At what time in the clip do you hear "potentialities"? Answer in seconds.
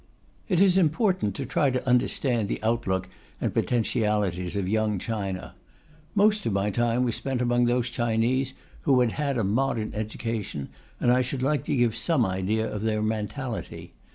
3.53-4.55